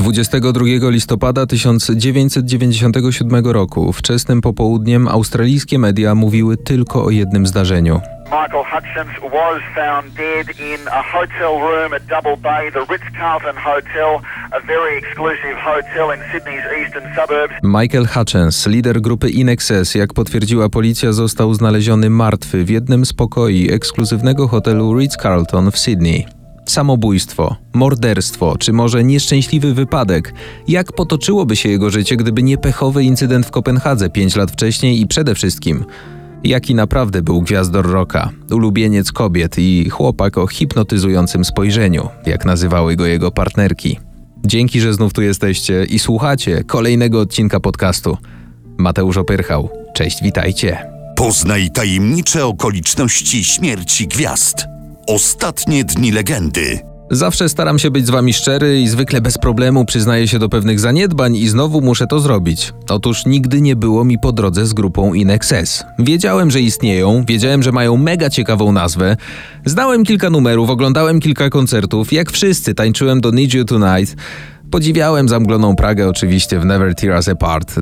22 0.00 0.90
listopada 0.90 1.46
1997 1.46 3.46
roku, 3.46 3.92
wczesnym 3.92 4.40
popołudniem, 4.40 5.08
australijskie 5.08 5.78
media 5.78 6.14
mówiły 6.14 6.56
tylko 6.56 7.04
o 7.04 7.10
jednym 7.10 7.46
zdarzeniu. 7.46 8.00
Michael 8.24 8.64
Hutchins 8.72 9.32
was 9.32 9.62
found 9.74 10.14
dead 10.14 10.60
in 10.60 10.88
a 10.88 11.02
hotel 11.02 11.60
room 11.60 11.92
at 11.92 12.06
Double 12.06 12.36
Bay, 12.36 12.72
the 12.72 12.80
Ritz-Carlton 12.80 13.56
Hotel, 13.56 14.20
a 14.50 14.60
very 14.66 14.98
exclusive 14.98 15.56
hotel 15.64 16.16
in 16.16 16.22
Sydney's 16.32 16.64
eastern 16.80 17.04
suburbs. 17.14 17.54
Michael 17.62 18.06
Hutchins, 18.06 18.66
lider 18.66 19.00
grupy 19.00 19.30
Inexes, 19.30 19.94
jak 19.94 20.14
potwierdziła 20.14 20.68
policja, 20.68 21.12
został 21.12 21.54
znaleziony 21.54 22.10
martwy 22.10 22.64
w 22.64 22.70
jednym 22.70 23.06
z 23.06 23.12
pokoi 23.12 23.72
ekskluzywnego 23.72 24.48
hotelu 24.48 24.98
Ritz-Carlton 24.98 25.70
w 25.70 25.78
Sydney. 25.78 26.39
Samobójstwo, 26.70 27.56
morderstwo, 27.72 28.56
czy 28.58 28.72
może 28.72 29.04
nieszczęśliwy 29.04 29.74
wypadek? 29.74 30.34
Jak 30.68 30.92
potoczyłoby 30.92 31.56
się 31.56 31.68
jego 31.68 31.90
życie, 31.90 32.16
gdyby 32.16 32.42
nie 32.42 32.58
pechowy 32.58 33.04
incydent 33.04 33.46
w 33.46 33.50
Kopenhadze 33.50 34.10
pięć 34.10 34.36
lat 34.36 34.50
wcześniej 34.50 35.00
i 35.00 35.06
przede 35.06 35.34
wszystkim 35.34 35.84
Jaki 36.44 36.74
naprawdę 36.74 37.22
był 37.22 37.42
gwiazdor 37.42 37.90
rocka, 37.90 38.30
ulubieniec 38.50 39.12
kobiet 39.12 39.58
i 39.58 39.90
chłopak 39.90 40.38
o 40.38 40.46
hipnotyzującym 40.46 41.44
spojrzeniu, 41.44 42.08
jak 42.26 42.44
nazywały 42.44 42.96
go 42.96 43.06
jego 43.06 43.30
partnerki. 43.30 43.98
Dzięki, 44.46 44.80
że 44.80 44.94
znów 44.94 45.12
tu 45.12 45.22
jesteście 45.22 45.84
i 45.84 45.98
słuchacie 45.98 46.64
kolejnego 46.64 47.20
odcinka 47.20 47.60
podcastu. 47.60 48.16
Mateusz 48.78 49.16
Opyrchał. 49.16 49.68
Cześć, 49.94 50.22
witajcie. 50.22 50.90
Poznaj 51.16 51.70
tajemnicze 51.70 52.46
okoliczności 52.46 53.44
śmierci 53.44 54.08
gwiazd. 54.08 54.79
Ostatnie 55.10 55.84
dni 55.84 56.12
legendy. 56.12 56.78
Zawsze 57.10 57.48
staram 57.48 57.78
się 57.78 57.90
być 57.90 58.06
z 58.06 58.10
wami 58.10 58.32
szczery 58.32 58.80
i 58.80 58.88
zwykle 58.88 59.20
bez 59.20 59.38
problemu 59.38 59.84
przyznaję 59.84 60.28
się 60.28 60.38
do 60.38 60.48
pewnych 60.48 60.80
zaniedbań 60.80 61.36
i 61.36 61.48
znowu 61.48 61.80
muszę 61.80 62.06
to 62.06 62.20
zrobić. 62.20 62.72
Otóż 62.88 63.26
nigdy 63.26 63.60
nie 63.60 63.76
było 63.76 64.04
mi 64.04 64.18
po 64.18 64.32
drodze 64.32 64.66
z 64.66 64.72
grupą 64.72 65.14
InXS. 65.14 65.84
Wiedziałem, 65.98 66.50
że 66.50 66.60
istnieją, 66.60 67.24
wiedziałem, 67.28 67.62
że 67.62 67.72
mają 67.72 67.96
mega 67.96 68.30
ciekawą 68.30 68.72
nazwę. 68.72 69.16
Znałem 69.64 70.04
kilka 70.04 70.30
numerów, 70.30 70.70
oglądałem 70.70 71.20
kilka 71.20 71.50
koncertów, 71.50 72.12
jak 72.12 72.30
wszyscy 72.30 72.74
tańczyłem 72.74 73.20
do 73.20 73.30
Need 73.30 73.54
You 73.54 73.64
Tonight. 73.64 74.16
Podziwiałem 74.70 75.28
zamgloną 75.28 75.76
Pragę 75.76 76.08
oczywiście 76.08 76.60
w 76.60 76.64
Never 76.64 76.94
Tear 76.94 77.16
Us 77.16 77.28
Apart, 77.28 77.74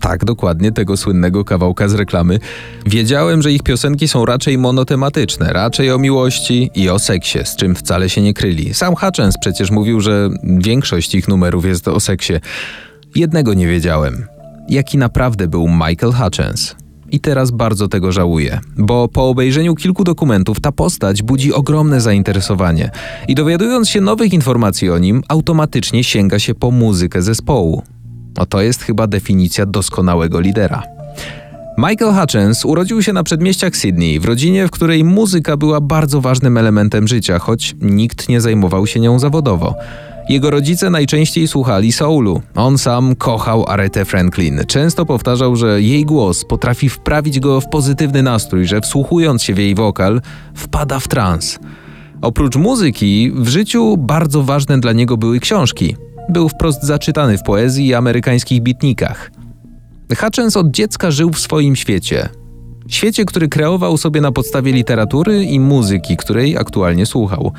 tak 0.00 0.24
dokładnie 0.24 0.72
tego 0.72 0.96
słynnego 0.96 1.44
kawałka 1.44 1.88
z 1.88 1.94
reklamy. 1.94 2.38
Wiedziałem, 2.86 3.42
że 3.42 3.52
ich 3.52 3.62
piosenki 3.62 4.08
są 4.08 4.24
raczej 4.26 4.58
monotematyczne, 4.58 5.52
raczej 5.52 5.92
o 5.92 5.98
miłości 5.98 6.70
i 6.74 6.88
o 6.88 6.98
seksie, 6.98 7.38
z 7.44 7.56
czym 7.56 7.74
wcale 7.74 8.08
się 8.08 8.22
nie 8.22 8.34
kryli. 8.34 8.74
Sam 8.74 8.94
Hutchins 8.96 9.34
przecież 9.40 9.70
mówił, 9.70 10.00
że 10.00 10.28
większość 10.44 11.14
ich 11.14 11.28
numerów 11.28 11.64
jest 11.64 11.88
o 11.88 12.00
seksie. 12.00 12.34
Jednego 13.14 13.54
nie 13.54 13.66
wiedziałem. 13.66 14.26
Jaki 14.68 14.98
naprawdę 14.98 15.48
był 15.48 15.68
Michael 15.68 16.12
Hutchins? 16.12 16.79
I 17.12 17.20
teraz 17.20 17.50
bardzo 17.50 17.88
tego 17.88 18.12
żałuję, 18.12 18.60
bo 18.76 19.08
po 19.08 19.28
obejrzeniu 19.28 19.74
kilku 19.74 20.04
dokumentów 20.04 20.60
ta 20.60 20.72
postać 20.72 21.22
budzi 21.22 21.52
ogromne 21.52 22.00
zainteresowanie 22.00 22.90
i 23.28 23.34
dowiadując 23.34 23.88
się 23.88 24.00
nowych 24.00 24.32
informacji 24.32 24.90
o 24.90 24.98
nim, 24.98 25.22
automatycznie 25.28 26.04
sięga 26.04 26.38
się 26.38 26.54
po 26.54 26.70
muzykę 26.70 27.22
zespołu. 27.22 27.82
Oto 28.38 28.60
jest 28.60 28.82
chyba 28.82 29.06
definicja 29.06 29.66
doskonałego 29.66 30.40
lidera. 30.40 30.82
Michael 31.78 32.14
Hutchins 32.14 32.64
urodził 32.64 33.02
się 33.02 33.12
na 33.12 33.22
przedmieściach 33.22 33.76
Sydney, 33.76 34.20
w 34.20 34.24
rodzinie, 34.24 34.66
w 34.66 34.70
której 34.70 35.04
muzyka 35.04 35.56
była 35.56 35.80
bardzo 35.80 36.20
ważnym 36.20 36.58
elementem 36.58 37.08
życia, 37.08 37.38
choć 37.38 37.76
nikt 37.80 38.28
nie 38.28 38.40
zajmował 38.40 38.86
się 38.86 39.00
nią 39.00 39.18
zawodowo. 39.18 39.74
Jego 40.30 40.50
rodzice 40.50 40.90
najczęściej 40.90 41.48
słuchali 41.48 41.92
soulu. 41.92 42.42
On 42.54 42.78
sam 42.78 43.16
kochał 43.16 43.68
Aretę 43.68 44.04
Franklin. 44.04 44.60
Często 44.66 45.06
powtarzał, 45.06 45.56
że 45.56 45.82
jej 45.82 46.04
głos 46.04 46.44
potrafi 46.44 46.88
wprawić 46.88 47.40
go 47.40 47.60
w 47.60 47.68
pozytywny 47.68 48.22
nastrój, 48.22 48.66
że 48.66 48.80
wsłuchując 48.80 49.42
się 49.42 49.54
w 49.54 49.58
jej 49.58 49.74
wokal, 49.74 50.20
wpada 50.54 51.00
w 51.00 51.08
trans. 51.08 51.58
Oprócz 52.22 52.56
muzyki, 52.56 53.32
w 53.34 53.48
życiu 53.48 53.96
bardzo 53.96 54.42
ważne 54.42 54.80
dla 54.80 54.92
niego 54.92 55.16
były 55.16 55.40
książki. 55.40 55.96
Był 56.28 56.48
wprost 56.48 56.82
zaczytany 56.82 57.38
w 57.38 57.42
poezji 57.42 57.86
i 57.86 57.94
amerykańskich 57.94 58.62
bitnikach. 58.62 59.30
Hutchins 60.20 60.56
od 60.56 60.70
dziecka 60.70 61.10
żył 61.10 61.30
w 61.30 61.40
swoim 61.40 61.76
świecie. 61.76 62.28
Świecie, 62.88 63.24
który 63.24 63.48
kreował 63.48 63.96
sobie 63.96 64.20
na 64.20 64.32
podstawie 64.32 64.72
literatury 64.72 65.44
i 65.44 65.60
muzyki, 65.60 66.16
której 66.16 66.56
aktualnie 66.58 67.06
słuchał. 67.06 67.52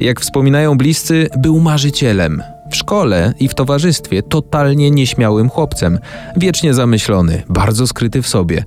Jak 0.00 0.20
wspominają 0.20 0.78
bliscy, 0.78 1.28
był 1.38 1.60
marzycielem. 1.60 2.42
W 2.70 2.76
szkole 2.76 3.34
i 3.40 3.48
w 3.48 3.54
towarzystwie 3.54 4.22
totalnie 4.22 4.90
nieśmiałym 4.90 5.48
chłopcem, 5.48 5.98
wiecznie 6.36 6.74
zamyślony, 6.74 7.42
bardzo 7.48 7.86
skryty 7.86 8.22
w 8.22 8.28
sobie. 8.28 8.64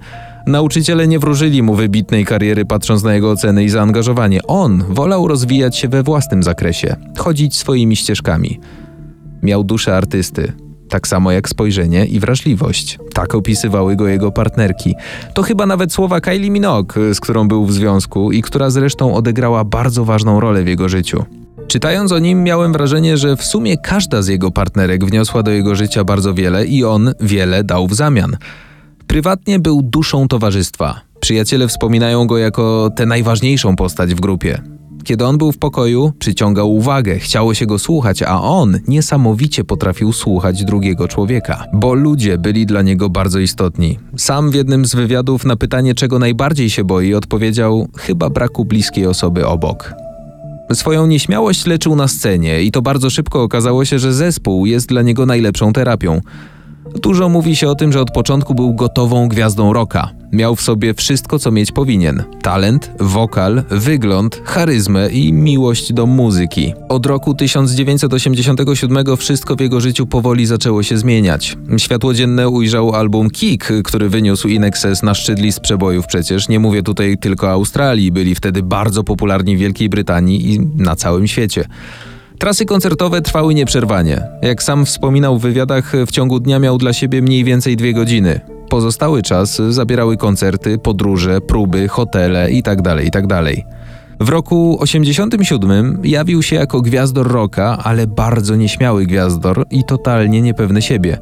Nauczyciele 0.48 1.08
nie 1.08 1.20
wróżyli 1.20 1.64
mu 1.64 1.76
wybitnej 1.76 2.26
kariery 2.26 2.66
patrząc 2.66 3.04
na 3.04 3.14
jego 3.14 3.32
oceny 3.32 3.64
i 3.64 3.70
zaangażowanie. 3.70 4.40
On 4.48 4.84
wolał 4.90 5.28
rozwijać 5.28 5.78
się 5.78 5.88
we 5.88 6.04
własnym 6.04 6.44
zakresie, 6.44 6.96
chodzić 7.18 7.58
swoimi 7.58 7.96
ścieżkami. 7.96 8.60
Miał 9.44 9.64
duszę 9.64 9.98
artysty, 9.98 10.54
tak 10.90 11.08
samo 11.08 11.32
jak 11.32 11.50
spojrzenie 11.50 12.06
i 12.06 12.20
wrażliwość. 12.20 13.00
Tak 13.14 13.36
opisywały 13.36 13.96
go 13.96 14.08
jego 14.08 14.32
partnerki. 14.32 14.96
To 15.34 15.44
chyba 15.44 15.66
nawet 15.66 15.94
słowa 15.94 16.22
Kylie 16.22 16.52
Minogue, 16.52 16.94
z 17.14 17.20
którą 17.20 17.48
był 17.48 17.66
w 17.66 17.74
związku 17.74 18.32
i 18.32 18.42
która 18.42 18.70
zresztą 18.70 19.16
odegrała 19.16 19.64
bardzo 19.64 20.06
ważną 20.06 20.40
rolę 20.40 20.64
w 20.64 20.68
jego 20.68 20.90
życiu. 20.90 21.26
Czytając 21.68 22.12
o 22.12 22.20
nim, 22.20 22.44
miałem 22.44 22.74
wrażenie, 22.74 23.18
że 23.18 23.36
w 23.36 23.44
sumie 23.44 23.78
każda 23.78 24.22
z 24.22 24.28
jego 24.28 24.52
partnerek 24.52 25.06
wniosła 25.06 25.44
do 25.44 25.52
jego 25.52 25.76
życia 25.76 26.04
bardzo 26.04 26.34
wiele 26.34 26.66
i 26.66 26.84
on 26.84 27.14
wiele 27.22 27.64
dał 27.64 27.88
w 27.88 27.94
zamian. 27.94 28.38
Prywatnie 29.08 29.60
był 29.60 29.82
duszą 29.82 30.28
towarzystwa. 30.28 31.02
Przyjaciele 31.20 31.68
wspominają 31.68 32.28
go 32.28 32.38
jako 32.38 32.90
tę 32.96 33.06
najważniejszą 33.06 33.76
postać 33.76 34.16
w 34.16 34.20
grupie. 34.20 34.62
Kiedy 35.04 35.26
on 35.26 35.38
był 35.38 35.52
w 35.52 35.58
pokoju, 35.58 36.12
przyciągał 36.20 36.74
uwagę, 36.74 37.20
chciało 37.20 37.54
się 37.54 37.66
go 37.66 37.80
słuchać, 37.80 38.24
a 38.24 38.42
on 38.42 38.80
niesamowicie 38.88 39.64
potrafił 39.64 40.14
słuchać 40.14 40.64
drugiego 40.64 41.08
człowieka, 41.08 41.66
bo 41.74 41.94
ludzie 41.94 42.38
byli 42.38 42.66
dla 42.66 42.82
niego 42.82 43.10
bardzo 43.10 43.40
istotni. 43.40 44.00
Sam 44.18 44.52
w 44.52 44.56
jednym 44.56 44.86
z 44.86 44.96
wywiadów 44.96 45.46
na 45.46 45.56
pytanie, 45.56 45.96
czego 45.96 46.20
najbardziej 46.20 46.70
się 46.70 46.84
boi, 46.84 47.14
odpowiedział: 47.14 47.88
chyba 47.98 48.30
braku 48.30 48.66
bliskiej 48.66 49.06
osoby 49.06 49.48
obok. 49.48 49.94
Swoją 50.74 51.08
nieśmiałość 51.08 51.66
leczył 51.66 51.96
na 51.96 52.08
scenie 52.08 52.62
i 52.62 52.72
to 52.72 52.82
bardzo 52.82 53.10
szybko 53.10 53.44
okazało 53.44 53.86
się, 53.86 54.00
że 54.00 54.14
zespół 54.14 54.66
jest 54.66 54.88
dla 54.88 55.02
niego 55.02 55.26
najlepszą 55.26 55.74
terapią. 55.74 56.22
Dużo 57.02 57.30
mówi 57.30 57.56
się 57.56 57.70
o 57.70 57.76
tym, 57.76 57.92
że 57.92 58.02
od 58.02 58.12
początku 58.12 58.56
był 58.56 58.74
gotową 58.74 59.28
gwiazdą 59.28 59.74
rocka. 59.74 60.19
Miał 60.32 60.56
w 60.56 60.62
sobie 60.62 60.94
wszystko, 60.94 61.40
co 61.40 61.52
mieć 61.52 61.72
powinien: 61.72 62.24
talent, 62.42 62.92
wokal, 63.00 63.64
wygląd, 63.70 64.42
charyzmę 64.46 65.10
i 65.10 65.34
miłość 65.34 65.94
do 65.94 66.06
muzyki. 66.06 66.74
Od 66.90 67.06
roku 67.06 67.34
1987 67.34 69.18
wszystko 69.18 69.56
w 69.56 69.60
jego 69.60 69.82
życiu 69.82 70.08
powoli 70.08 70.46
zaczęło 70.46 70.84
się 70.84 70.98
zmieniać. 70.98 71.58
Światło 71.78 72.14
dzienne 72.14 72.50
ujrzał 72.50 72.96
album 72.96 73.30
Kick, 73.30 73.68
który 73.84 74.10
wyniósł 74.10 74.48
Inexes 74.48 75.04
na 75.04 75.14
szczyt 75.14 75.40
list 75.40 75.60
przebojów 75.60 76.08
przecież. 76.08 76.50
Nie 76.50 76.60
mówię 76.60 76.84
tutaj 76.84 77.18
tylko 77.18 77.48
o 77.48 77.52
Australii, 77.52 78.12
byli 78.12 78.36
wtedy 78.36 78.64
bardzo 78.64 79.04
popularni 79.04 79.58
w 79.58 79.60
Wielkiej 79.60 79.90
Brytanii 79.90 80.54
i 80.54 80.60
na 80.60 80.96
całym 80.96 81.28
świecie. 81.28 81.66
Trasy 82.40 82.66
koncertowe 82.66 83.22
trwały 83.22 83.54
nieprzerwanie. 83.54 84.22
Jak 84.42 84.64
sam 84.64 84.86
wspominał 84.86 85.40
w 85.40 85.42
wywiadach, 85.42 85.94
w 86.08 86.12
ciągu 86.12 86.40
dnia 86.40 86.60
miał 86.60 86.78
dla 86.78 86.94
siebie 86.94 87.22
mniej 87.22 87.44
więcej 87.44 87.78
dwie 87.78 87.94
godziny. 87.94 88.59
Pozostały 88.70 89.22
czas 89.22 89.62
zabierały 89.70 90.18
koncerty, 90.18 90.78
podróże, 90.78 91.42
próby, 91.42 91.88
hotele 91.88 92.52
itd. 92.52 92.84
Tak 92.84 93.06
itd. 93.06 93.28
Tak 93.28 93.80
w 94.20 94.30
roku 94.30 94.78
87 94.80 96.00
jawił 96.04 96.44
się 96.44 96.56
jako 96.56 96.82
gwiazdor 96.82 97.32
rocka, 97.32 97.78
ale 97.84 98.08
bardzo 98.08 98.56
nieśmiały 98.56 99.06
gwiazdor 99.06 99.66
i 99.72 99.84
totalnie 99.84 100.42
niepewny 100.42 100.82
siebie. 100.82 101.18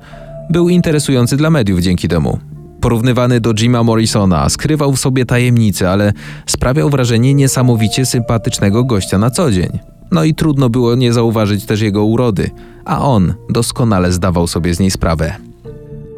Był 0.49 0.69
interesujący 0.69 1.37
dla 1.37 1.49
mediów 1.49 1.79
dzięki 1.79 2.07
temu. 2.07 2.39
Porównywany 2.81 3.41
do 3.41 3.53
Jima 3.53 3.83
Morrisona, 3.83 4.49
skrywał 4.49 4.93
w 4.93 4.99
sobie 4.99 5.25
tajemnice, 5.25 5.91
ale 5.91 6.13
sprawiał 6.45 6.89
wrażenie 6.89 7.33
niesamowicie 7.33 8.05
sympatycznego 8.05 8.83
gościa 8.83 9.17
na 9.17 9.29
co 9.29 9.51
dzień. 9.51 9.79
No 10.11 10.23
i 10.23 10.33
trudno 10.33 10.69
było 10.69 10.95
nie 10.95 11.13
zauważyć 11.13 11.65
też 11.65 11.81
jego 11.81 12.05
urody, 12.05 12.49
a 12.85 13.01
on 13.05 13.33
doskonale 13.49 14.11
zdawał 14.11 14.47
sobie 14.47 14.75
z 14.75 14.79
niej 14.79 14.91
sprawę. 14.91 15.46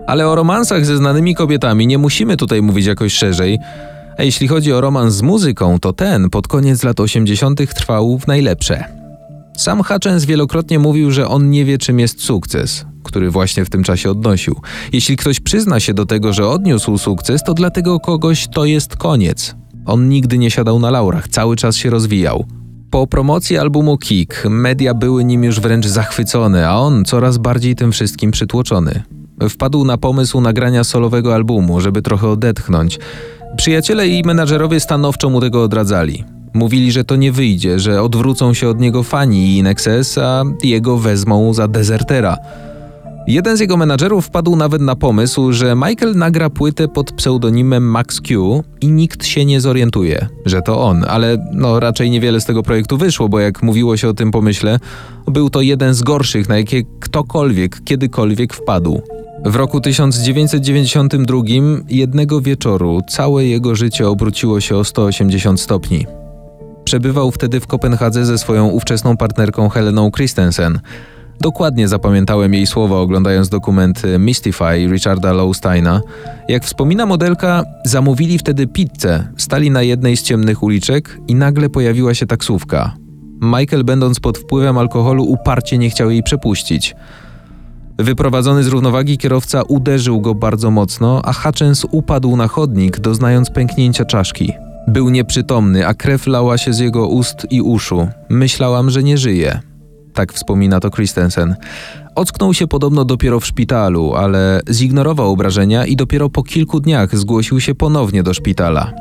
Ale 0.09 0.27
o 0.27 0.35
romansach 0.35 0.85
ze 0.85 0.97
znanymi 0.97 1.35
kobietami 1.35 1.87
nie 1.87 1.97
musimy 1.97 2.37
tutaj 2.37 2.61
mówić 2.61 2.85
jakoś 2.85 3.13
szerzej, 3.13 3.59
a 4.17 4.23
jeśli 4.23 4.47
chodzi 4.47 4.73
o 4.73 4.81
romans 4.81 5.13
z 5.13 5.21
muzyką, 5.21 5.79
to 5.79 5.93
ten 5.93 6.29
pod 6.29 6.47
koniec 6.47 6.83
lat 6.83 6.99
80. 6.99 7.73
trwał 7.73 8.19
w 8.19 8.27
najlepsze. 8.27 8.83
Sam 9.57 9.83
Hutchins 9.83 10.25
wielokrotnie 10.25 10.79
mówił, 10.79 11.11
że 11.11 11.27
on 11.27 11.49
nie 11.49 11.65
wie, 11.65 11.77
czym 11.77 11.99
jest 11.99 12.23
sukces, 12.23 12.85
który 13.03 13.31
właśnie 13.31 13.65
w 13.65 13.69
tym 13.69 13.83
czasie 13.83 14.11
odnosił. 14.11 14.55
Jeśli 14.93 15.17
ktoś 15.17 15.39
przyzna 15.39 15.79
się 15.79 15.93
do 15.93 16.05
tego, 16.05 16.33
że 16.33 16.47
odniósł 16.47 16.97
sukces, 16.97 17.43
to 17.43 17.53
dlatego 17.53 17.99
kogoś 17.99 18.47
to 18.47 18.65
jest 18.65 18.95
koniec. 18.95 19.55
On 19.85 20.09
nigdy 20.09 20.37
nie 20.37 20.51
siadał 20.51 20.79
na 20.79 20.91
laurach, 20.91 21.27
cały 21.27 21.55
czas 21.55 21.75
się 21.75 21.89
rozwijał. 21.89 22.45
Po 22.91 23.07
promocji 23.07 23.57
albumu 23.57 23.97
Kick 23.97 24.45
media 24.49 24.93
były 24.93 25.25
nim 25.25 25.43
już 25.43 25.59
wręcz 25.59 25.85
zachwycone, 25.85 26.69
a 26.69 26.75
on 26.75 27.05
coraz 27.05 27.37
bardziej 27.37 27.75
tym 27.75 27.91
wszystkim 27.91 28.31
przytłoczony. 28.31 29.03
Wpadł 29.49 29.85
na 29.85 29.97
pomysł 29.97 30.41
nagrania 30.41 30.83
solowego 30.83 31.35
albumu, 31.35 31.81
żeby 31.81 32.01
trochę 32.01 32.27
odetchnąć. 32.27 32.99
Przyjaciele 33.57 34.07
i 34.07 34.23
menadżerowie 34.23 34.79
stanowczo 34.79 35.29
mu 35.29 35.41
tego 35.41 35.63
odradzali. 35.63 36.23
Mówili, 36.53 36.91
że 36.91 37.03
to 37.03 37.15
nie 37.15 37.31
wyjdzie, 37.31 37.79
że 37.79 38.01
odwrócą 38.01 38.53
się 38.53 38.69
od 38.69 38.79
niego 38.79 39.03
fani 39.03 39.47
i 39.47 39.57
Inexes, 39.57 40.17
a 40.17 40.43
jego 40.63 40.97
wezmą 40.97 41.53
za 41.53 41.67
dezertera. 41.67 42.37
Jeden 43.27 43.57
z 43.57 43.59
jego 43.59 43.77
menadżerów 43.77 44.25
wpadł 44.25 44.55
nawet 44.55 44.81
na 44.81 44.95
pomysł, 44.95 45.51
że 45.51 45.75
Michael 45.75 46.15
nagra 46.15 46.49
płytę 46.49 46.87
pod 46.87 47.11
pseudonimem 47.11 47.83
Max 47.83 48.21
Q 48.21 48.63
i 48.81 48.87
nikt 48.87 49.25
się 49.25 49.45
nie 49.45 49.61
zorientuje, 49.61 50.27
że 50.45 50.61
to 50.61 50.83
on, 50.83 51.05
ale 51.07 51.51
no 51.53 51.79
raczej 51.79 52.09
niewiele 52.09 52.41
z 52.41 52.45
tego 52.45 52.63
projektu 52.63 52.97
wyszło, 52.97 53.29
bo 53.29 53.39
jak 53.39 53.63
mówiło 53.63 53.97
się 53.97 54.09
o 54.09 54.13
tym 54.13 54.31
pomyśle, 54.31 54.79
był 55.27 55.49
to 55.49 55.61
jeden 55.61 55.93
z 55.93 56.03
gorszych, 56.03 56.49
na 56.49 56.57
jakie 56.57 56.83
ktokolwiek 56.99 57.83
kiedykolwiek 57.83 58.53
wpadł. 58.53 59.01
W 59.45 59.55
roku 59.55 59.81
1992 59.81 61.37
jednego 61.89 62.41
wieczoru 62.41 63.01
całe 63.07 63.45
jego 63.45 63.75
życie 63.75 64.07
obróciło 64.07 64.61
się 64.61 64.75
o 64.75 64.83
180 64.83 65.61
stopni. 65.61 66.05
Przebywał 66.83 67.31
wtedy 67.31 67.59
w 67.59 67.67
Kopenhadze 67.67 68.25
ze 68.25 68.37
swoją 68.37 68.67
ówczesną 68.67 69.17
partnerką 69.17 69.69
Heleną 69.69 70.11
Christensen. 70.11 70.79
Dokładnie 71.41 71.87
zapamiętałem 71.87 72.53
jej 72.53 72.67
słowa 72.67 72.97
oglądając 72.97 73.49
dokument 73.49 74.01
Mystify 74.19 74.87
Richarda 74.91 75.33
Lowsteina. 75.33 76.01
Jak 76.47 76.65
wspomina 76.65 77.05
modelka, 77.05 77.63
zamówili 77.85 78.39
wtedy 78.39 78.67
pizzę, 78.67 79.27
stali 79.37 79.71
na 79.71 79.81
jednej 79.81 80.17
z 80.17 80.23
ciemnych 80.23 80.63
uliczek 80.63 81.17
i 81.27 81.35
nagle 81.35 81.69
pojawiła 81.69 82.13
się 82.13 82.25
taksówka. 82.25 82.95
Michael, 83.41 83.83
będąc 83.83 84.19
pod 84.19 84.37
wpływem 84.37 84.77
alkoholu, 84.77 85.23
uparcie 85.23 85.77
nie 85.77 85.89
chciał 85.89 86.11
jej 86.11 86.23
przepuścić. 86.23 86.95
Wyprowadzony 87.99 88.63
z 88.63 88.67
równowagi 88.67 89.17
kierowca 89.17 89.61
uderzył 89.61 90.21
go 90.21 90.35
bardzo 90.35 90.71
mocno, 90.71 91.21
a 91.25 91.33
Hutchins 91.33 91.85
upadł 91.91 92.35
na 92.35 92.47
chodnik, 92.47 92.99
doznając 92.99 93.49
pęknięcia 93.49 94.05
czaszki. 94.05 94.53
Był 94.87 95.09
nieprzytomny, 95.09 95.87
a 95.87 95.93
krew 95.93 96.27
lała 96.27 96.57
się 96.57 96.73
z 96.73 96.79
jego 96.79 97.07
ust 97.07 97.47
i 97.49 97.61
uszu. 97.61 98.07
Myślałam, 98.29 98.89
że 98.89 99.03
nie 99.03 99.17
żyje. 99.17 99.59
Tak 100.13 100.33
wspomina 100.33 100.79
to 100.79 100.91
Christensen. 100.91 101.55
Ocknął 102.15 102.53
się 102.53 102.67
podobno 102.67 103.05
dopiero 103.05 103.39
w 103.39 103.45
szpitalu, 103.45 104.13
ale 104.15 104.61
zignorował 104.69 105.31
obrażenia 105.31 105.85
i 105.85 105.95
dopiero 105.95 106.29
po 106.29 106.43
kilku 106.43 106.79
dniach 106.79 107.17
zgłosił 107.17 107.59
się 107.59 107.75
ponownie 107.75 108.23
do 108.23 108.33
szpitala. 108.33 108.93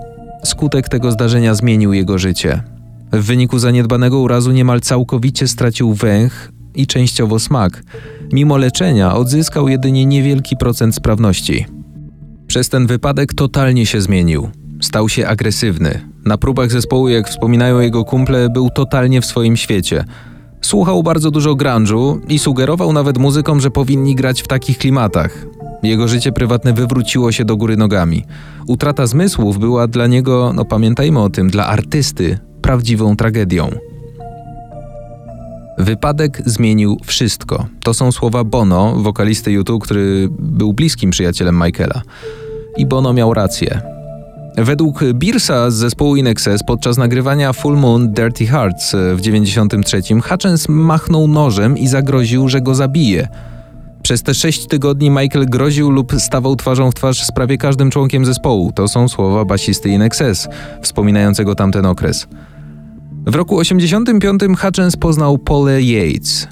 Skutek 0.45 0.89
tego 0.89 1.13
zdarzenia 1.13 1.55
zmienił 1.55 1.93
jego 1.93 2.19
życie. 2.19 2.63
W 3.13 3.25
wyniku 3.25 3.59
zaniedbanego 3.59 4.19
urazu 4.19 4.53
niemal 4.53 4.81
całkowicie 4.81 5.49
stracił 5.49 5.95
węch 5.95 6.53
i 6.75 6.87
częściowo 6.87 7.39
smak. 7.39 7.83
Mimo 8.33 8.57
leczenia 8.57 9.15
odzyskał 9.15 9.69
jedynie 9.69 10.07
niewielki 10.07 10.57
procent 10.57 10.95
sprawności. 10.95 11.67
Przez 12.47 12.69
ten 12.69 12.87
wypadek 12.87 13.35
totalnie 13.35 13.87
się 13.87 14.01
zmienił. 14.01 14.49
Stał 14.83 15.09
się 15.09 15.27
agresywny. 15.27 16.01
Na 16.25 16.39
próbach 16.39 16.71
zespołu, 16.71 17.09
jak 17.09 17.29
wspominają 17.29 17.81
jego 17.81 18.05
kumple, 18.05 18.49
był 18.49 18.71
totalnie 18.71 19.21
w 19.21 19.27
swoim 19.27 19.57
świecie. 19.57 20.05
Słuchał 20.61 21.03
bardzo 21.03 21.31
dużo 21.31 21.55
grunge'u 21.55 22.19
i 22.29 22.39
sugerował 22.39 22.93
nawet 22.93 23.19
muzykom, 23.19 23.61
że 23.61 23.71
powinni 23.71 24.15
grać 24.15 24.43
w 24.43 24.49
takich 24.49 24.79
klimatach. 24.79 25.47
Jego 25.83 26.09
życie 26.09 26.33
prywatne 26.33 26.73
wywróciło 26.73 27.33
się 27.33 27.45
do 27.45 27.57
góry 27.57 27.77
nogami. 27.77 28.25
Utrata 28.67 29.07
zmysłów 29.07 29.59
była 29.59 29.87
dla 29.87 30.07
niego, 30.07 30.53
no 30.55 30.65
pamiętajmy 30.65 31.21
o 31.21 31.31
tym, 31.31 31.51
dla 31.51 31.67
artysty 31.67 32.39
prawdziwą 32.63 33.17
tragedią. 33.17 33.71
Wypadek 35.79 36.43
zmienił 36.47 36.97
wszystko. 37.05 37.67
To 37.83 37.95
są 37.95 38.13
słowa 38.13 38.45
Bono, 38.45 38.95
wokalisty 38.97 39.53
YouTube, 39.53 39.85
który 39.85 40.29
był 40.39 40.73
bliskim 40.73 41.11
przyjacielem 41.11 41.63
Michaela. 41.65 42.03
I 42.77 42.87
Bono 42.87 43.13
miał 43.13 43.35
rację. 43.35 43.81
Według 44.57 45.05
Birsa 45.15 45.71
z 45.71 45.75
zespołu 45.75 46.17
Inexes 46.17 46.63
podczas 46.63 46.97
nagrywania 46.97 47.53
Full 47.53 47.77
Moon 47.77 48.13
Dirty 48.13 48.47
Hearts 48.47 48.97
w 49.15 49.21
93 49.21 50.03
Hutchins 50.29 50.69
machnął 50.69 51.29
nożem 51.29 51.79
i 51.79 51.89
zagroził, 51.89 52.49
że 52.49 52.61
go 52.61 52.75
zabije. 52.75 53.29
Przez 54.03 54.23
te 54.23 54.35
sześć 54.35 54.67
tygodni 54.67 55.11
Michael 55.11 55.47
groził 55.47 55.91
lub 55.91 56.13
stawał 56.19 56.57
twarzą 56.57 56.91
w 56.91 56.95
twarz 56.95 57.25
z 57.25 57.33
prawie 57.33 57.59
każdym 57.59 57.91
członkiem 57.91 58.25
zespołu. 58.25 58.73
To 58.73 58.89
są 58.89 59.09
słowa 59.09 59.45
basisty 59.45 59.89
Inexes, 59.89 60.49
wspominającego 60.83 61.55
tamten 61.55 61.87
okres. 61.87 62.27
W 63.29 63.35
roku 63.35 63.59
85 63.59 64.43
Hutchins 64.61 64.97
poznał 64.97 65.39
Paulę 65.39 65.83
Yates. 65.83 66.49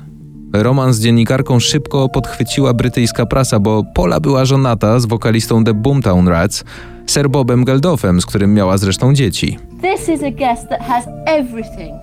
Romans 0.52 0.96
z 0.96 1.00
dziennikarką 1.00 1.60
szybko 1.60 2.08
podchwyciła 2.08 2.74
brytyjska 2.74 3.26
prasa, 3.26 3.60
bo 3.60 3.84
Pola 3.94 4.20
była 4.20 4.44
żonata 4.44 5.00
z 5.00 5.06
wokalistą 5.06 5.64
The 5.64 5.74
Boomtown 5.74 6.28
Rats, 6.28 6.64
Sir 7.06 7.30
Bobem 7.30 7.64
Geldofem, 7.64 8.20
z 8.20 8.26
którym 8.26 8.54
miała 8.54 8.78
zresztą 8.78 9.14
dzieci. 9.14 9.58
This 9.82 10.08
is 10.08 10.22
a 10.22 10.30
guest 10.30 10.68
that 10.68 10.80
has 10.80 11.04
everything. 11.26 11.94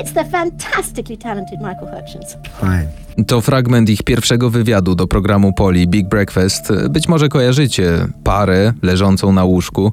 It's 0.00 0.12
the 0.14 0.24
fantastically 0.24 1.16
talented 1.18 1.58
Michael 1.58 1.88
Hutchins. 2.00 2.36
Fine. 2.60 3.24
To 3.26 3.40
fragment 3.40 3.90
ich 3.90 4.02
pierwszego 4.02 4.50
wywiadu 4.50 4.94
do 4.94 5.06
programu 5.06 5.52
Poli 5.52 5.88
Big 5.88 6.08
Breakfast. 6.08 6.72
Być 6.90 7.08
może 7.08 7.28
kojarzycie 7.28 8.06
parę 8.24 8.72
leżącą 8.82 9.32
na 9.32 9.44
łóżku. 9.44 9.92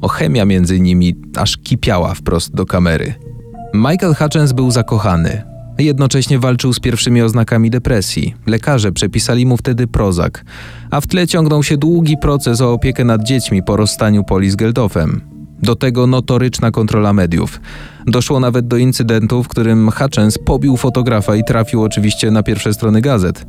O 0.00 0.08
chemia 0.08 0.44
między 0.44 0.80
nimi 0.80 1.14
aż 1.36 1.56
kipiała 1.56 2.14
wprost 2.14 2.54
do 2.54 2.66
kamery. 2.66 3.31
Michael 3.74 4.14
Hutchins 4.14 4.52
był 4.52 4.70
zakochany. 4.70 5.42
Jednocześnie 5.78 6.38
walczył 6.38 6.72
z 6.72 6.80
pierwszymi 6.80 7.22
oznakami 7.22 7.70
depresji. 7.70 8.34
Lekarze 8.46 8.92
przepisali 8.92 9.46
mu 9.46 9.56
wtedy 9.56 9.86
prozak, 9.86 10.44
a 10.90 11.00
w 11.00 11.06
tle 11.06 11.26
ciągnął 11.26 11.62
się 11.62 11.76
długi 11.76 12.16
proces 12.16 12.60
o 12.60 12.72
opiekę 12.72 13.04
nad 13.04 13.22
dziećmi 13.22 13.62
po 13.62 13.76
rozstaniu 13.76 14.24
Poli 14.24 14.50
z 14.50 14.56
Geldofem. 14.56 15.20
Do 15.62 15.76
tego 15.76 16.06
notoryczna 16.06 16.70
kontrola 16.70 17.12
mediów. 17.12 17.60
Doszło 18.06 18.40
nawet 18.40 18.66
do 18.66 18.76
incydentu, 18.76 19.42
w 19.42 19.48
którym 19.48 19.90
Hutchins 19.90 20.38
pobił 20.38 20.76
fotografa 20.76 21.36
i 21.36 21.44
trafił 21.44 21.82
oczywiście 21.82 22.30
na 22.30 22.42
pierwsze 22.42 22.74
strony 22.74 23.00
gazet. 23.00 23.46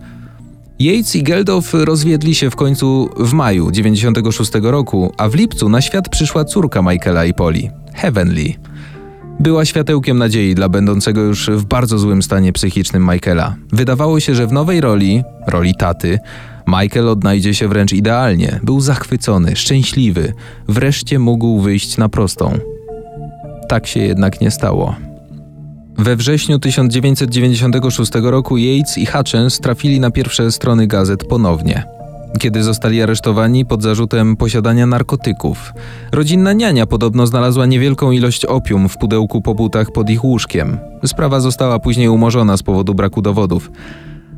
Yates 0.80 1.16
i 1.16 1.24
Geldof 1.24 1.74
rozwiedli 1.74 2.36
się 2.36 2.50
w 2.50 2.56
końcu 2.56 3.10
w 3.18 3.34
maju 3.34 3.72
96 3.72 4.52
roku, 4.62 5.14
a 5.18 5.30
w 5.30 5.36
lipcu 5.36 5.70
na 5.70 5.82
świat 5.82 6.10
przyszła 6.10 6.46
córka 6.46 6.82
Michaela 6.82 7.26
i 7.26 7.34
Poli, 7.34 7.70
Heavenly. 7.94 8.54
Była 9.40 9.66
światełkiem 9.66 10.18
nadziei 10.18 10.56
dla 10.56 10.70
będącego 10.70 11.22
już 11.22 11.50
w 11.50 11.66
bardzo 11.66 11.98
złym 11.98 12.24
stanie 12.24 12.54
psychicznym 12.54 13.10
Michaela. 13.12 13.56
Wydawało 13.72 14.20
się, 14.20 14.36
że 14.36 14.48
w 14.48 14.52
nowej 14.52 14.82
roli, 14.82 15.24
roli 15.48 15.76
taty, 15.76 16.20
Michael 16.68 17.10
odnajdzie 17.10 17.54
się 17.54 17.68
wręcz 17.68 17.94
idealnie. 17.94 18.60
Był 18.64 18.82
zachwycony, 18.82 19.56
szczęśliwy, 19.56 20.34
wreszcie 20.68 21.20
mógł 21.20 21.60
wyjść 21.60 21.98
na 21.98 22.10
prostą. 22.10 22.58
Tak 23.70 23.88
się 23.88 24.00
jednak 24.00 24.42
nie 24.42 24.52
stało. 24.52 24.96
We 25.98 26.16
wrześniu 26.16 26.60
1996 26.60 28.12
roku 28.24 28.58
Yates 28.58 28.98
i 28.98 29.06
Hutchins 29.06 29.60
trafili 29.60 30.00
na 30.00 30.12
pierwsze 30.12 30.52
strony 30.52 30.88
gazet 30.88 31.24
ponownie. 31.24 31.84
Kiedy 32.40 32.64
zostali 32.64 33.02
aresztowani 33.02 33.66
pod 33.66 33.84
zarzutem 33.84 34.38
posiadania 34.38 34.86
narkotyków. 34.86 35.74
Rodzinna 36.12 36.54
niania 36.54 36.86
podobno 36.86 37.28
znalazła 37.28 37.66
niewielką 37.66 38.12
ilość 38.12 38.46
opium 38.46 38.90
w 38.90 38.98
pudełku 38.98 39.42
po 39.42 39.56
butach 39.56 39.92
pod 39.92 40.10
ich 40.10 40.24
łóżkiem. 40.24 40.78
Sprawa 41.06 41.40
została 41.40 41.80
później 41.80 42.10
umorzona 42.10 42.58
z 42.58 42.64
powodu 42.64 42.94
braku 42.94 43.22
dowodów. 43.22 43.72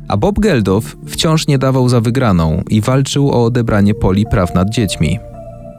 A 0.08 0.16
Bob 0.16 0.38
Geldof 0.38 0.96
wciąż 1.06 1.46
nie 1.46 1.58
dawał 1.58 1.88
za 1.88 2.00
wygraną 2.00 2.62
i 2.70 2.80
walczył 2.80 3.30
o 3.30 3.44
odebranie 3.44 3.94
Poli 3.94 4.24
praw 4.30 4.54
nad 4.54 4.70
dziećmi. 4.70 5.18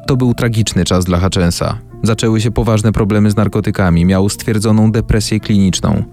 To 0.07 0.17
był 0.17 0.33
tragiczny 0.33 0.85
czas 0.85 1.05
dla 1.05 1.19
Hutchinsa. 1.19 1.77
Zaczęły 2.03 2.41
się 2.41 2.51
poważne 2.51 2.91
problemy 2.91 3.31
z 3.31 3.35
narkotykami, 3.35 4.05
miał 4.05 4.29
stwierdzoną 4.29 4.91
depresję 4.91 5.39
kliniczną. 5.39 6.03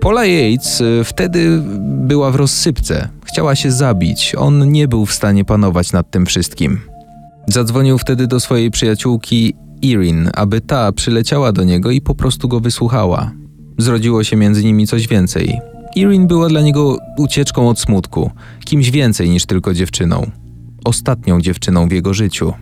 Paula 0.00 0.26
Yates 0.26 0.80
y, 0.80 1.04
wtedy 1.04 1.62
była 1.80 2.30
w 2.30 2.34
rozsypce. 2.34 3.08
Chciała 3.24 3.54
się 3.54 3.72
zabić. 3.72 4.34
On 4.38 4.72
nie 4.72 4.88
był 4.88 5.06
w 5.06 5.12
stanie 5.12 5.44
panować 5.44 5.92
nad 5.92 6.10
tym 6.10 6.26
wszystkim. 6.26 6.80
Zadzwonił 7.46 7.98
wtedy 7.98 8.26
do 8.26 8.40
swojej 8.40 8.70
przyjaciółki 8.70 9.54
Irin, 9.82 10.30
aby 10.34 10.60
ta 10.60 10.92
przyleciała 10.92 11.52
do 11.52 11.64
niego 11.64 11.90
i 11.90 12.00
po 12.00 12.14
prostu 12.14 12.48
go 12.48 12.60
wysłuchała. 12.60 13.32
Zrodziło 13.78 14.24
się 14.24 14.36
między 14.36 14.64
nimi 14.64 14.86
coś 14.86 15.08
więcej. 15.08 15.60
Irin 15.96 16.26
była 16.26 16.48
dla 16.48 16.60
niego 16.60 16.98
ucieczką 17.18 17.68
od 17.68 17.80
smutku, 17.80 18.30
kimś 18.64 18.90
więcej 18.90 19.30
niż 19.30 19.46
tylko 19.46 19.74
dziewczyną. 19.74 20.30
Ostatnią 20.84 21.40
dziewczyną 21.40 21.88
w 21.88 21.92
jego 21.92 22.14
życiu. 22.14 22.52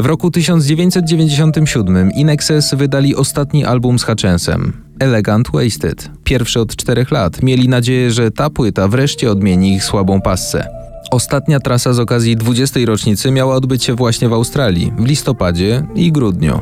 W 0.00 0.06
roku 0.06 0.30
1997 0.30 2.12
Inexes 2.12 2.74
wydali 2.74 3.14
ostatni 3.14 3.64
album 3.64 3.98
z 3.98 4.02
Hutchinsem, 4.02 4.85
Elegant 5.00 5.48
Wasted. 5.52 6.10
Pierwszy 6.24 6.60
od 6.60 6.76
czterech 6.76 7.10
lat. 7.10 7.42
Mieli 7.42 7.68
nadzieję, 7.68 8.10
że 8.10 8.30
ta 8.30 8.50
płyta 8.50 8.88
wreszcie 8.88 9.30
odmieni 9.30 9.74
ich 9.74 9.84
słabą 9.84 10.20
passę. 10.20 10.68
Ostatnia 11.10 11.60
trasa 11.60 11.92
z 11.92 11.98
okazji 11.98 12.36
20. 12.36 12.80
rocznicy 12.86 13.30
miała 13.30 13.54
odbyć 13.54 13.84
się 13.84 13.94
właśnie 13.94 14.28
w 14.28 14.32
Australii, 14.32 14.92
w 14.98 15.06
listopadzie 15.06 15.82
i 15.94 16.12
grudniu. 16.12 16.60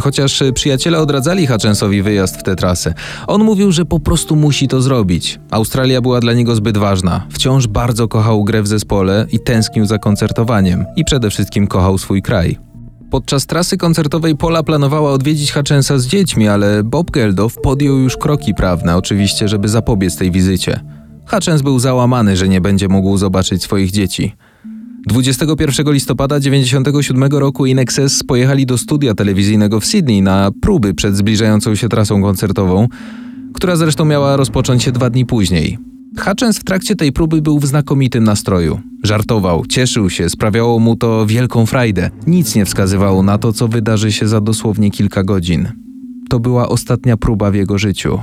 Chociaż 0.00 0.42
przyjaciele 0.54 0.98
odradzali 0.98 1.46
Hutchensowi 1.46 2.02
wyjazd 2.02 2.36
w 2.36 2.42
tę 2.42 2.56
trasę. 2.56 2.94
On 3.26 3.44
mówił, 3.44 3.72
że 3.72 3.84
po 3.84 4.00
prostu 4.00 4.36
musi 4.36 4.68
to 4.68 4.82
zrobić. 4.82 5.40
Australia 5.50 6.00
była 6.00 6.20
dla 6.20 6.32
niego 6.32 6.54
zbyt 6.54 6.78
ważna. 6.78 7.26
Wciąż 7.30 7.66
bardzo 7.66 8.08
kochał 8.08 8.44
grę 8.44 8.62
w 8.62 8.66
zespole 8.66 9.26
i 9.32 9.40
tęsknił 9.40 9.86
za 9.86 9.98
koncertowaniem. 9.98 10.84
I 10.96 11.04
przede 11.04 11.30
wszystkim 11.30 11.66
kochał 11.66 11.98
swój 11.98 12.22
kraj. 12.22 12.58
Podczas 13.14 13.46
trasy 13.46 13.76
koncertowej 13.76 14.36
Pola 14.36 14.62
planowała 14.62 15.12
odwiedzić 15.12 15.52
Hutchensa 15.52 15.98
z 15.98 16.06
dziećmi, 16.06 16.48
ale 16.48 16.84
Bob 16.84 17.10
Geldof 17.10 17.56
podjął 17.62 17.98
już 17.98 18.16
kroki 18.16 18.54
prawne, 18.54 18.96
oczywiście, 18.96 19.48
żeby 19.48 19.68
zapobiec 19.68 20.16
tej 20.16 20.30
wizycie. 20.30 20.80
Hutchens 21.26 21.62
był 21.62 21.78
załamany, 21.78 22.36
że 22.36 22.48
nie 22.48 22.60
będzie 22.60 22.88
mógł 22.88 23.16
zobaczyć 23.16 23.62
swoich 23.62 23.90
dzieci. 23.90 24.34
21 25.06 25.92
listopada 25.92 26.36
1997 26.36 27.40
roku 27.40 27.66
Inexes 27.66 28.22
pojechali 28.22 28.66
do 28.66 28.78
studia 28.78 29.14
telewizyjnego 29.14 29.80
w 29.80 29.86
Sydney 29.86 30.22
na 30.22 30.50
próby 30.62 30.94
przed 30.94 31.16
zbliżającą 31.16 31.74
się 31.74 31.88
trasą 31.88 32.22
koncertową, 32.22 32.88
która 33.54 33.76
zresztą 33.76 34.04
miała 34.04 34.36
rozpocząć 34.36 34.82
się 34.82 34.92
dwa 34.92 35.10
dni 35.10 35.26
później. 35.26 35.78
Hutchens 36.18 36.58
w 36.58 36.64
trakcie 36.64 36.96
tej 36.96 37.12
próby 37.12 37.42
był 37.42 37.58
w 37.58 37.66
znakomitym 37.66 38.24
nastroju. 38.24 38.80
Żartował, 39.02 39.66
cieszył 39.66 40.10
się, 40.10 40.28
sprawiało 40.28 40.78
mu 40.78 40.96
to 40.96 41.26
wielką 41.26 41.66
frajdę. 41.66 42.10
Nic 42.26 42.54
nie 42.54 42.64
wskazywało 42.64 43.22
na 43.22 43.38
to, 43.38 43.52
co 43.52 43.68
wydarzy 43.68 44.12
się 44.12 44.28
za 44.28 44.40
dosłownie 44.40 44.90
kilka 44.90 45.24
godzin. 45.24 45.68
To 46.28 46.40
była 46.40 46.68
ostatnia 46.68 47.16
próba 47.16 47.50
w 47.50 47.54
jego 47.54 47.78
życiu. 47.78 48.18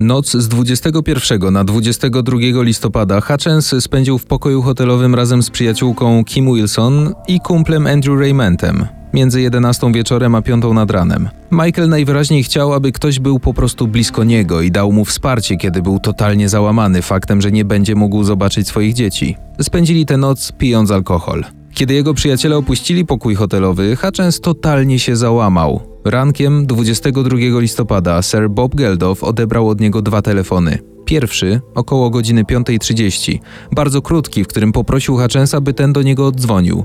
Noc 0.00 0.32
z 0.32 0.48
21 0.48 1.52
na 1.52 1.64
22 1.64 2.38
listopada 2.62 3.20
Hutchens 3.20 3.74
spędził 3.80 4.18
w 4.18 4.26
pokoju 4.26 4.62
hotelowym 4.62 5.14
razem 5.14 5.42
z 5.42 5.50
przyjaciółką 5.50 6.24
Kim 6.24 6.54
Wilson 6.54 7.14
i 7.28 7.40
kumplem 7.40 7.86
Andrew 7.86 8.20
Raymentem 8.20 8.86
między 9.14 9.40
11 9.40 9.92
wieczorem 9.92 10.34
a 10.34 10.42
5 10.42 10.64
nad 10.74 10.90
ranem. 10.90 11.28
Michael 11.50 11.88
najwyraźniej 11.88 12.44
chciał, 12.44 12.72
aby 12.72 12.92
ktoś 12.92 13.18
był 13.18 13.38
po 13.38 13.54
prostu 13.54 13.88
blisko 13.88 14.24
niego 14.24 14.60
i 14.60 14.70
dał 14.70 14.92
mu 14.92 15.04
wsparcie, 15.04 15.56
kiedy 15.56 15.82
był 15.82 15.98
totalnie 15.98 16.48
załamany 16.48 17.02
faktem, 17.02 17.42
że 17.42 17.52
nie 17.52 17.64
będzie 17.64 17.94
mógł 17.94 18.24
zobaczyć 18.24 18.68
swoich 18.68 18.94
dzieci. 18.94 19.36
Spędzili 19.62 20.06
tę 20.06 20.16
noc 20.16 20.52
pijąc 20.52 20.90
alkohol. 20.90 21.44
Kiedy 21.74 21.94
jego 21.94 22.14
przyjaciele 22.14 22.56
opuścili 22.56 23.06
pokój 23.06 23.34
hotelowy, 23.34 23.96
Hutchens 23.96 24.40
totalnie 24.40 24.98
się 24.98 25.16
załamał. 25.16 25.80
Rankiem 26.04 26.66
22 26.66 27.60
listopada 27.60 28.22
Sir 28.22 28.50
Bob 28.50 28.74
Geldof 28.74 29.24
odebrał 29.24 29.68
od 29.68 29.80
niego 29.80 30.02
dwa 30.02 30.22
telefony. 30.22 30.78
Pierwszy 31.04 31.60
około 31.74 32.10
godziny 32.10 32.44
5.30, 32.44 33.38
bardzo 33.72 34.02
krótki, 34.02 34.44
w 34.44 34.46
którym 34.46 34.72
poprosił 34.72 35.16
Hutchensa, 35.16 35.60
by 35.60 35.74
ten 35.74 35.92
do 35.92 36.02
niego 36.02 36.26
oddzwonił. 36.26 36.84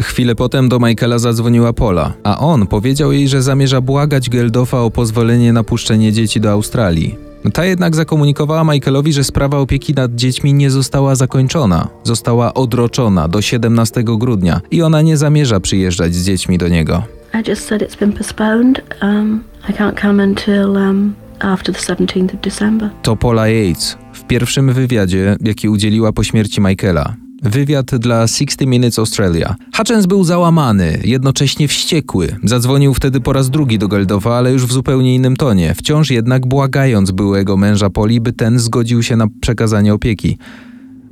Chwilę 0.00 0.34
potem 0.34 0.68
do 0.68 0.78
Michaela 0.78 1.18
zadzwoniła 1.18 1.72
Pola, 1.72 2.12
a 2.24 2.38
on 2.38 2.66
powiedział 2.66 3.12
jej, 3.12 3.28
że 3.28 3.42
zamierza 3.42 3.80
błagać 3.80 4.30
Geldofa 4.30 4.80
o 4.80 4.90
pozwolenie 4.90 5.52
na 5.52 5.64
puszczenie 5.64 6.12
dzieci 6.12 6.40
do 6.40 6.50
Australii. 6.50 7.31
Ta 7.50 7.64
jednak 7.64 7.96
zakomunikowała 7.96 8.64
Michaelowi, 8.64 9.12
że 9.12 9.24
sprawa 9.24 9.58
opieki 9.58 9.94
nad 9.94 10.14
dziećmi 10.14 10.54
nie 10.54 10.70
została 10.70 11.14
zakończona, 11.14 11.88
została 12.04 12.54
odroczona 12.54 13.28
do 13.28 13.42
17 13.42 14.02
grudnia 14.04 14.60
i 14.70 14.82
ona 14.82 15.02
nie 15.02 15.16
zamierza 15.16 15.60
przyjeżdżać 15.60 16.14
z 16.14 16.26
dziećmi 16.26 16.58
do 16.58 16.68
niego. 16.68 17.02
I 17.34 17.50
just 17.50 17.66
said 17.66 17.82
it's 17.82 17.98
been 17.98 18.12
postponed. 18.12 18.82
Um, 19.02 19.44
I 19.68 19.72
can't 19.72 20.00
come 20.00 20.24
until 20.24 20.76
um, 20.76 21.14
after 21.40 21.74
the 21.74 21.80
17th 21.94 22.34
of 22.34 22.40
December. 22.40 22.90
To 23.02 23.16
Paula 23.16 23.48
Yates 23.48 23.98
w 24.12 24.24
pierwszym 24.24 24.72
wywiadzie, 24.72 25.36
jaki 25.40 25.68
udzieliła 25.68 26.12
po 26.12 26.24
śmierci 26.24 26.60
Michaela. 26.60 27.14
Wywiad 27.42 27.96
dla 27.96 28.26
60 28.26 28.60
Minutes 28.66 28.98
Australia. 28.98 29.54
Hutchins 29.76 30.06
był 30.06 30.24
załamany, 30.24 31.00
jednocześnie 31.04 31.68
wściekły. 31.68 32.36
Zadzwonił 32.44 32.94
wtedy 32.94 33.20
po 33.20 33.32
raz 33.32 33.50
drugi 33.50 33.78
do 33.78 33.88
Geldofa, 33.88 34.34
ale 34.34 34.52
już 34.52 34.66
w 34.66 34.72
zupełnie 34.72 35.14
innym 35.14 35.36
tonie, 35.36 35.74
wciąż 35.74 36.10
jednak 36.10 36.46
błagając 36.46 37.10
byłego 37.10 37.56
męża 37.56 37.90
Poli, 37.90 38.20
by 38.20 38.32
ten 38.32 38.58
zgodził 38.58 39.02
się 39.02 39.16
na 39.16 39.26
przekazanie 39.40 39.94
opieki. 39.94 40.38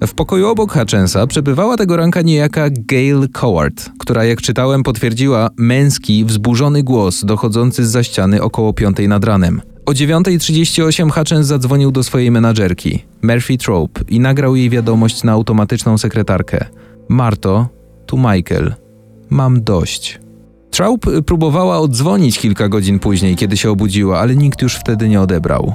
W 0.07 0.15
pokoju 0.15 0.49
obok 0.49 0.73
Hutchensa 0.73 1.27
przebywała 1.27 1.77
tego 1.77 1.97
ranka 1.97 2.23
niejaka 2.23 2.69
Gail 2.71 3.29
Coward, 3.33 3.91
która 3.99 4.25
jak 4.25 4.41
czytałem 4.41 4.83
potwierdziła 4.83 5.51
męski, 5.57 6.25
wzburzony 6.25 6.83
głos 6.83 7.25
dochodzący 7.25 7.87
z 7.87 7.91
za 7.91 8.03
ściany 8.03 8.43
około 8.43 8.73
piątej 8.73 9.09
nad 9.09 9.25
ranem. 9.25 9.61
O 9.87 9.93
9.38 9.93 11.11
Hutchins 11.11 11.47
zadzwonił 11.47 11.91
do 11.91 12.03
swojej 12.03 12.31
menadżerki, 12.31 13.05
Murphy 13.23 13.59
Trope, 13.59 14.01
i 14.09 14.21
nagrał 14.21 14.57
jej 14.57 14.71
wiadomość 14.71 15.23
na 15.23 15.33
automatyczną 15.33 15.99
sekretarkę. 15.99 16.65
Marto, 17.09 17.69
tu 18.07 18.17
Michael. 18.19 18.75
Mam 19.31 19.63
dość. 19.63 20.21
Traub 20.71 21.07
próbowała 21.27 21.79
oddzwonić 21.79 22.39
kilka 22.39 22.69
godzin 22.69 22.99
później, 22.99 23.37
kiedy 23.37 23.57
się 23.57 23.71
obudziła, 23.71 24.21
ale 24.21 24.37
nikt 24.37 24.63
już 24.63 24.75
wtedy 24.75 25.09
nie 25.09 25.21
odebrał. 25.21 25.75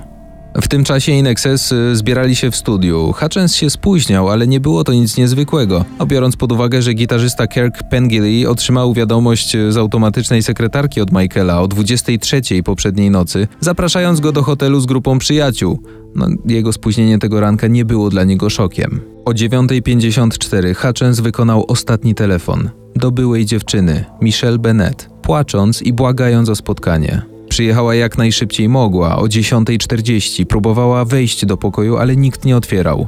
W 0.62 0.68
tym 0.68 0.84
czasie 0.84 1.12
Inexes 1.12 1.72
y, 1.72 1.96
zbierali 1.96 2.36
się 2.36 2.52
w 2.52 2.56
studiu. 2.56 3.14
Hutchins 3.14 3.56
się 3.56 3.70
spóźniał, 3.70 4.30
ale 4.30 4.48
nie 4.48 4.60
było 4.60 4.84
to 4.84 4.94
nic 4.94 5.18
niezwykłego, 5.18 5.86
a 6.00 6.06
biorąc 6.06 6.36
pod 6.36 6.52
uwagę, 6.52 6.82
że 6.82 6.94
gitarzysta 6.94 7.48
Kirk 7.48 7.90
Pengilly 7.90 8.50
otrzymał 8.50 8.94
wiadomość 8.94 9.58
z 9.70 9.78
automatycznej 9.78 10.44
sekretarki 10.44 11.02
od 11.02 11.12
Michaela 11.12 11.62
o 11.62 11.68
23 11.68 12.42
poprzedniej 12.64 13.12
nocy, 13.12 13.48
zapraszając 13.60 14.20
go 14.20 14.32
do 14.32 14.44
hotelu 14.44 14.80
z 14.80 14.86
grupą 14.86 15.20
przyjaciół. 15.20 15.80
No, 16.16 16.28
jego 16.46 16.74
spóźnienie 16.74 17.20
tego 17.20 17.40
ranka 17.40 17.68
nie 17.68 17.86
było 17.86 18.10
dla 18.10 18.24
niego 18.24 18.50
szokiem. 18.50 19.02
O 19.26 19.32
9.54 19.32 20.76
Hutchins 20.76 21.20
wykonał 21.20 21.66
ostatni 21.68 22.16
telefon 22.16 22.70
do 22.96 23.12
byłej 23.12 23.46
dziewczyny, 23.46 24.06
Michelle 24.22 24.60
Bennett, 24.60 25.10
płacząc 25.22 25.82
i 25.82 25.94
błagając 25.94 26.50
o 26.50 26.56
spotkanie. 26.56 27.35
Przyjechała 27.56 27.96
jak 27.96 28.18
najszybciej 28.18 28.70
mogła, 28.70 29.18
o 29.18 29.24
10.40 29.24 30.46
próbowała 30.46 31.06
wejść 31.06 31.46
do 31.46 31.58
pokoju, 31.58 31.98
ale 31.98 32.16
nikt 32.16 32.46
nie 32.46 32.58
otwierał. 32.58 33.08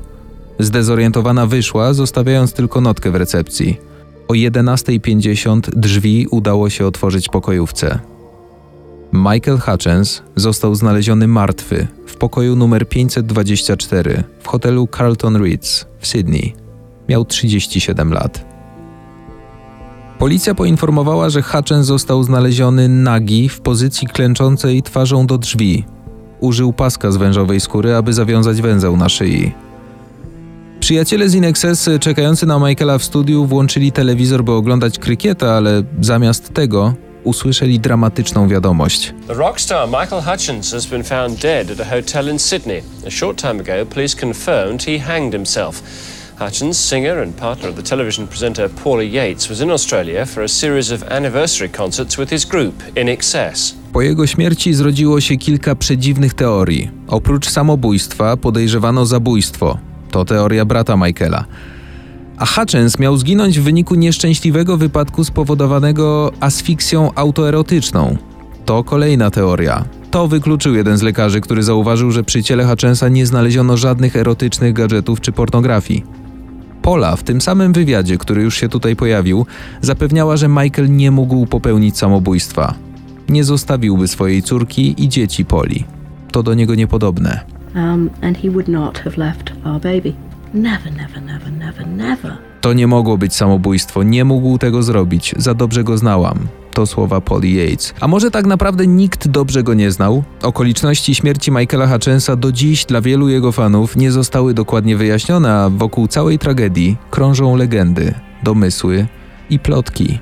Zdezorientowana 0.60 1.46
wyszła, 1.46 1.94
zostawiając 1.94 2.54
tylko 2.54 2.82
notkę 2.82 3.12
w 3.12 3.16
recepcji. 3.16 3.78
O 4.28 4.34
11.50 4.34 5.60
drzwi 5.76 6.28
udało 6.32 6.70
się 6.70 6.86
otworzyć 6.86 7.30
pokojówce. 7.30 8.00
Michael 9.14 9.60
Hutchins 9.60 10.22
został 10.36 10.76
znaleziony 10.76 11.28
martwy 11.28 11.88
w 12.06 12.16
pokoju 12.16 12.56
numer 12.56 12.90
524 12.90 14.24
w 14.40 14.48
hotelu 14.48 14.88
Carlton 14.98 15.44
Ritz 15.44 15.86
w 16.00 16.08
Sydney. 16.08 16.56
Miał 17.10 17.26
37 17.26 18.14
lat. 18.14 18.47
Policja 20.20 20.56
poinformowała, 20.56 21.30
że 21.30 21.42
Hutchins 21.42 21.86
został 21.86 22.24
znaleziony 22.24 22.90
nagi 22.90 23.50
w 23.50 23.62
pozycji 23.62 24.08
klęczącej 24.08 24.84
twarzą 24.84 25.28
do 25.28 25.38
drzwi. 25.38 25.86
Użył 26.40 26.74
paska 26.74 27.12
z 27.12 27.18
wężowej 27.18 27.60
skóry, 27.60 27.96
aby 27.96 28.14
zawiązać 28.14 28.62
węzeł 28.62 28.98
na 28.98 29.10
szyi. 29.10 29.52
Przyjaciele 30.80 31.30
z 31.30 31.36
Inexes 31.36 31.90
czekający 32.00 32.46
na 32.46 32.60
Michaela 32.60 32.98
w 32.98 33.04
studiu 33.04 33.46
włączyli 33.46 33.92
telewizor, 33.92 34.44
by 34.44 34.52
oglądać 34.52 35.00
krykieta, 35.00 35.54
ale 35.54 35.84
zamiast 36.02 36.54
tego 36.54 36.94
usłyszeli 37.24 37.80
dramatyczną 37.80 38.48
wiadomość. 38.48 39.14
The 39.28 39.34
rockstar 39.34 39.88
Michael 39.88 40.22
Hutchins 40.22 40.72
has 40.72 40.86
been 40.86 41.04
found 41.04 41.40
dead 41.40 41.72
at 41.72 41.80
a 41.80 41.96
hotel 41.96 42.32
in 42.32 42.40
Sydney. 42.40 42.82
A 43.08 43.12
short 43.12 43.42
time 43.42 43.60
ago, 43.60 43.86
police 43.94 44.18
confirmed 44.22 44.84
he 44.84 45.00
hanged 45.00 45.34
himself. 45.34 45.84
Hutchins, 46.40 46.80
singer 46.90 47.24
and 47.24 47.36
partner 47.36 47.70
of 47.70 47.76
the 47.76 47.84
television 47.84 48.28
presenter 48.28 48.70
Paula 48.70 49.04
Yates, 49.04 49.50
was 49.50 49.62
in 49.62 49.72
Australia 49.72 50.26
for 50.26 50.44
a 50.44 50.48
series 50.48 50.92
of 50.92 51.04
anniversary 51.04 51.70
concerts 51.70 52.18
with 52.18 52.30
his 52.30 52.46
group, 52.46 52.84
In 52.98 53.10
Excess. 53.10 53.76
Po 53.94 54.02
jego 54.02 54.28
śmierci 54.28 54.74
zrodziło 54.74 55.22
się 55.22 55.38
kilka 55.38 55.76
przedziwnych 55.76 56.34
teorii. 56.34 56.90
Oprócz 57.08 57.50
samobójstwa 57.50 58.38
podejrzewano 58.38 59.06
zabójstwo. 59.06 59.78
To 60.12 60.26
teoria 60.26 60.66
brata 60.66 60.98
Michaela. 60.98 61.46
A 62.38 62.46
Hutchins 62.46 63.00
miał 63.00 63.18
zginąć 63.18 63.60
w 63.60 63.64
wyniku 63.64 63.96
nieszczęśliwego 63.96 64.78
wypadku 64.78 65.24
spowodowanego 65.24 66.32
asfiksją 66.40 67.14
autoerotyczną. 67.16 68.18
To 68.66 68.84
kolejna 68.84 69.32
teoria. 69.32 69.86
To 70.12 70.28
wykluczył 70.28 70.76
jeden 70.76 70.98
z 70.98 71.02
lekarzy, 71.02 71.42
który 71.42 71.64
zauważył, 71.64 72.12
że 72.12 72.24
przy 72.24 72.44
ciele 72.44 72.66
Hutchinsa 72.66 73.10
nie 73.10 73.26
znaleziono 73.26 73.78
żadnych 73.78 74.16
erotycznych 74.16 74.74
gadżetów 74.74 75.22
czy 75.22 75.32
pornografii. 75.32 76.27
Pola 76.88 77.16
w 77.16 77.24
tym 77.24 77.42
samym 77.42 77.74
wywiadzie, 77.74 78.18
który 78.18 78.42
już 78.42 78.58
się 78.58 78.70
tutaj 78.70 78.96
pojawił, 78.96 79.46
zapewniała, 79.82 80.38
że 80.38 80.48
Michael 80.48 80.96
nie 80.96 81.12
mógł 81.12 81.46
popełnić 81.46 81.98
samobójstwa. 81.98 82.74
Nie 83.30 83.44
zostawiłby 83.44 84.08
swojej 84.08 84.44
córki 84.44 85.04
i 85.04 85.10
dzieci 85.10 85.46
Poli. 85.46 85.84
To 86.32 86.44
do 86.44 86.54
niego 86.54 86.76
niepodobne. 86.76 87.40
Um, 87.76 88.10
and 88.22 88.38
he 88.38 88.50
would 88.50 88.68
not 88.68 89.00
have 89.00 89.18
left 89.18 89.54
our 89.66 89.82
baby. 89.82 90.14
Never, 90.54 90.94
never, 90.94 91.22
never, 91.22 91.52
never, 91.52 91.88
never. 91.88 92.38
To 92.62 92.74
nie 92.74 92.88
mogło 92.88 93.18
być 93.18 93.36
samobójstwo, 93.36 94.04
nie 94.04 94.26
mógł 94.26 94.58
tego 94.58 94.84
zrobić, 94.84 95.36
za 95.38 95.54
dobrze 95.54 95.84
go 95.84 95.98
znałam. 95.98 96.38
To 96.78 96.86
słowa 96.86 97.22
Polly 97.22 97.48
Yates. 97.48 97.94
A 98.00 98.08
może 98.08 98.32
tak 98.32 98.46
naprawdę 98.46 98.88
nikt 98.88 99.28
dobrze 99.28 99.64
go 99.64 99.74
nie 99.74 99.92
znał? 99.92 100.24
Okoliczności 100.42 101.16
śmierci 101.16 101.52
Michaela 101.52 101.88
Hutchensa 101.88 102.36
do 102.36 102.52
dziś 102.52 102.86
dla 102.86 103.02
wielu 103.02 103.30
jego 103.30 103.52
fanów 103.52 103.96
nie 103.96 104.12
zostały 104.12 104.54
dokładnie 104.54 104.98
wyjaśnione, 104.98 105.54
a 105.54 105.70
wokół 105.70 106.08
całej 106.08 106.40
tragedii 106.40 106.98
krążą 107.12 107.56
legendy, 107.56 108.14
domysły 108.44 109.08
i 109.50 109.60
plotki. 109.60 110.20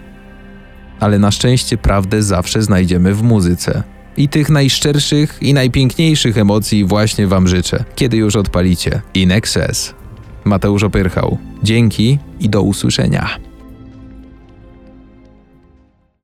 Ale 1.00 1.20
na 1.20 1.32
szczęście 1.32 1.78
prawdę 1.78 2.24
zawsze 2.24 2.62
znajdziemy 2.62 3.14
w 3.14 3.24
muzyce. 3.24 3.84
I 4.18 4.30
tych 4.30 4.50
najszczerszych 4.50 5.38
i 5.42 5.54
najpiękniejszych 5.54 6.38
emocji 6.38 6.86
właśnie 6.86 7.28
Wam 7.28 7.48
życzę, 7.48 7.84
kiedy 7.96 8.18
już 8.18 8.36
odpalicie. 8.36 9.02
In 9.14 9.32
Excess. 9.32 9.94
Mateusz 10.46 10.84
Opyrchał. 10.84 11.38
Dzięki 11.64 12.20
i 12.40 12.50
do 12.50 12.62
usłyszenia. 12.62 13.55